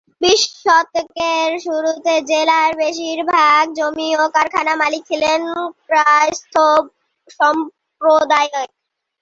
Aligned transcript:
বিশ 0.21 0.41
শতকের 0.59 1.49
শুরুতে 1.65 2.13
জেলার 2.29 2.71
বেশিরভাগ 2.81 3.63
জমি 3.77 4.09
ও 4.15 4.33
কারখানার 4.35 4.77
মালিক 4.81 5.01
ছিলেন 5.09 5.41
কায়স্থ 5.89 6.53
সম্প্রদায়ের। 7.39 8.69